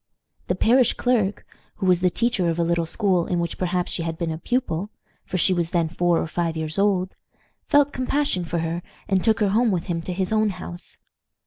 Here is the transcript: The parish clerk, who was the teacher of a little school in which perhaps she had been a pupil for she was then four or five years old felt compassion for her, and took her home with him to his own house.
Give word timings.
The 0.47 0.55
parish 0.55 0.93
clerk, 0.93 1.45
who 1.75 1.85
was 1.85 1.99
the 1.99 2.09
teacher 2.09 2.49
of 2.49 2.57
a 2.57 2.63
little 2.63 2.87
school 2.87 3.27
in 3.27 3.39
which 3.39 3.59
perhaps 3.59 3.91
she 3.91 4.01
had 4.01 4.17
been 4.17 4.31
a 4.31 4.39
pupil 4.39 4.89
for 5.27 5.37
she 5.37 5.53
was 5.53 5.69
then 5.69 5.89
four 5.89 6.17
or 6.19 6.25
five 6.25 6.57
years 6.57 6.79
old 6.79 7.15
felt 7.67 7.93
compassion 7.93 8.43
for 8.43 8.57
her, 8.57 8.81
and 9.07 9.23
took 9.23 9.41
her 9.41 9.49
home 9.49 9.69
with 9.69 9.83
him 9.85 10.01
to 10.01 10.11
his 10.13 10.33
own 10.33 10.49
house. 10.49 10.97